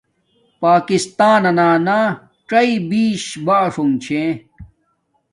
[0.63, 1.99] پاکستانانا
[2.49, 4.23] څݵ بیش باݽݸنݣ چھے